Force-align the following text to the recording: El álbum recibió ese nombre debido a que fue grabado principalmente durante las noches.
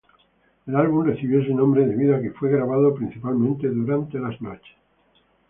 El 0.65 0.75
álbum 0.75 1.05
recibió 1.05 1.41
ese 1.43 1.53
nombre 1.53 1.85
debido 1.85 2.15
a 2.15 2.19
que 2.21 2.31
fue 2.31 2.49
grabado 2.49 2.95
principalmente 2.95 3.67
durante 3.69 4.17
las 4.17 4.41
noches. 4.41 4.75